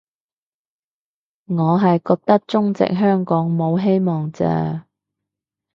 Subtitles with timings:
[1.45, 4.81] 我係覺得中殖香港冇希望啫